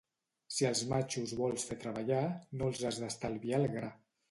[0.53, 2.23] Si els matxos vols fer treballar,
[2.61, 3.97] no els has d'estalviar el gra.